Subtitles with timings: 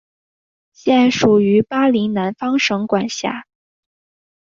[0.71, 3.45] 现属于巴林南方省管辖。